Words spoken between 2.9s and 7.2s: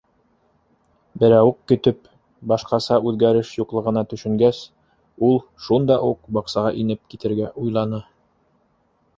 үҙгәреш юҡлығына төшөнгәс, ул шунда уҡ баҡсаға инеп